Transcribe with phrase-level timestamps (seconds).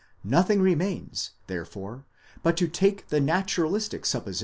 [0.23, 2.05] Nothing remains, therefore,
[2.41, 4.39] but to take the naturalistic supposition of the: 35.